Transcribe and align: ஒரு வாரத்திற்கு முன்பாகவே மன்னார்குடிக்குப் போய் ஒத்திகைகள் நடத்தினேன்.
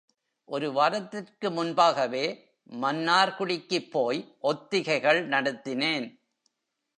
ஒரு 0.49 0.71
வாரத்திற்கு 0.71 1.49
முன்பாகவே 1.49 2.25
மன்னார்குடிக்குப் 2.71 3.89
போய் 3.89 4.35
ஒத்திகைகள் 4.39 5.27
நடத்தினேன். 5.27 6.07